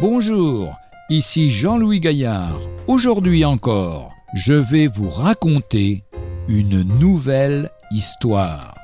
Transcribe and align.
Bonjour, 0.00 0.78
ici 1.10 1.50
Jean-Louis 1.50 2.00
Gaillard. 2.00 2.58
Aujourd'hui 2.86 3.44
encore, 3.44 4.14
je 4.32 4.54
vais 4.54 4.86
vous 4.86 5.10
raconter 5.10 6.04
une 6.48 6.84
nouvelle 6.98 7.70
histoire. 7.90 8.74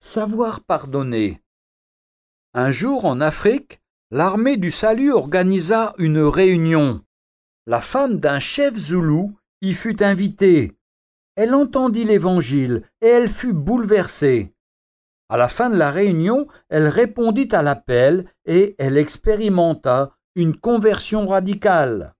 Savoir 0.00 0.64
pardonner. 0.64 1.40
Un 2.52 2.72
jour 2.72 3.04
en 3.04 3.20
Afrique, 3.20 3.78
l'armée 4.10 4.56
du 4.56 4.72
salut 4.72 5.12
organisa 5.12 5.92
une 5.98 6.18
réunion. 6.18 7.02
La 7.68 7.80
femme 7.80 8.18
d'un 8.18 8.40
chef 8.40 8.76
zoulou 8.76 9.38
y 9.60 9.74
fut 9.74 10.02
invitée. 10.02 10.72
Elle 11.36 11.54
entendit 11.54 12.02
l'Évangile 12.02 12.82
et 13.00 13.06
elle 13.06 13.28
fut 13.28 13.52
bouleversée. 13.52 14.52
À 15.32 15.38
la 15.38 15.48
fin 15.48 15.70
de 15.70 15.76
la 15.78 15.90
réunion, 15.90 16.46
elle 16.68 16.88
répondit 16.88 17.48
à 17.52 17.62
l'appel 17.62 18.26
et 18.44 18.74
elle 18.76 18.98
expérimenta 18.98 20.14
une 20.34 20.54
conversion 20.54 21.26
radicale. 21.26 22.12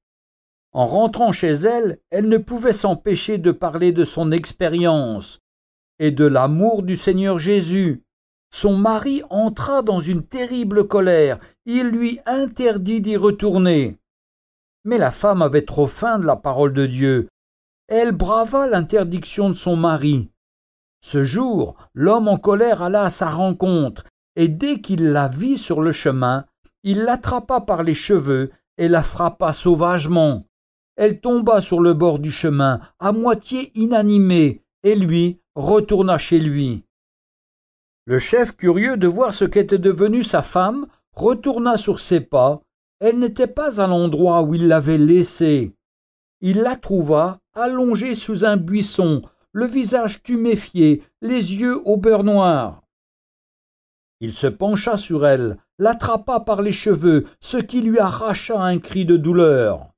En 0.72 0.86
rentrant 0.86 1.30
chez 1.30 1.52
elle, 1.52 1.98
elle 2.08 2.30
ne 2.30 2.38
pouvait 2.38 2.72
s'empêcher 2.72 3.36
de 3.36 3.52
parler 3.52 3.92
de 3.92 4.06
son 4.06 4.32
expérience 4.32 5.40
et 5.98 6.10
de 6.10 6.24
l'amour 6.24 6.82
du 6.82 6.96
Seigneur 6.96 7.38
Jésus. 7.38 8.02
Son 8.50 8.78
mari 8.78 9.20
entra 9.28 9.82
dans 9.82 10.00
une 10.00 10.26
terrible 10.26 10.88
colère, 10.88 11.38
il 11.66 11.88
lui 11.88 12.18
interdit 12.24 13.02
d'y 13.02 13.18
retourner. 13.18 13.98
Mais 14.86 14.96
la 14.96 15.10
femme 15.10 15.42
avait 15.42 15.66
trop 15.66 15.86
faim 15.86 16.18
de 16.18 16.24
la 16.24 16.36
parole 16.36 16.72
de 16.72 16.86
Dieu. 16.86 17.28
Elle 17.88 18.12
brava 18.12 18.66
l'interdiction 18.66 19.50
de 19.50 19.54
son 19.54 19.76
mari. 19.76 20.31
Ce 21.04 21.24
jour, 21.24 21.74
l'homme 21.94 22.28
en 22.28 22.38
colère 22.38 22.80
alla 22.80 23.02
à 23.02 23.10
sa 23.10 23.28
rencontre, 23.28 24.04
et 24.36 24.46
dès 24.46 24.80
qu'il 24.80 25.10
la 25.10 25.28
vit 25.28 25.58
sur 25.58 25.82
le 25.82 25.90
chemin, 25.92 26.46
il 26.84 27.00
l'attrapa 27.02 27.60
par 27.60 27.82
les 27.82 27.94
cheveux 27.94 28.52
et 28.78 28.88
la 28.88 29.02
frappa 29.02 29.52
sauvagement. 29.52 30.46
Elle 30.96 31.20
tomba 31.20 31.60
sur 31.60 31.80
le 31.80 31.92
bord 31.92 32.20
du 32.20 32.30
chemin, 32.30 32.80
à 33.00 33.12
moitié 33.12 33.72
inanimée, 33.74 34.62
et 34.84 34.94
lui 34.94 35.40
retourna 35.56 36.18
chez 36.18 36.38
lui. 36.38 36.84
Le 38.04 38.18
chef, 38.18 38.56
curieux 38.56 38.96
de 38.96 39.08
voir 39.08 39.34
ce 39.34 39.44
qu'était 39.44 39.78
devenue 39.78 40.22
sa 40.22 40.42
femme, 40.42 40.86
retourna 41.14 41.76
sur 41.76 41.98
ses 42.00 42.20
pas. 42.20 42.62
Elle 43.00 43.18
n'était 43.18 43.48
pas 43.48 43.80
à 43.80 43.88
l'endroit 43.88 44.42
où 44.42 44.54
il 44.54 44.68
l'avait 44.68 44.98
laissée. 44.98 45.74
Il 46.40 46.58
la 46.62 46.76
trouva 46.76 47.40
allongée 47.54 48.14
sous 48.14 48.44
un 48.44 48.56
buisson, 48.56 49.22
le 49.52 49.66
visage 49.66 50.22
tuméfié, 50.22 51.02
les 51.20 51.54
yeux 51.54 51.80
au 51.86 51.96
beurre 51.96 52.24
noir. 52.24 52.82
Il 54.20 54.32
se 54.32 54.46
pencha 54.46 54.96
sur 54.96 55.26
elle, 55.26 55.58
l'attrapa 55.78 56.40
par 56.40 56.62
les 56.62 56.72
cheveux, 56.72 57.26
ce 57.40 57.56
qui 57.56 57.80
lui 57.80 57.98
arracha 57.98 58.62
un 58.62 58.78
cri 58.78 59.04
de 59.04 59.16
douleur. 59.16 59.92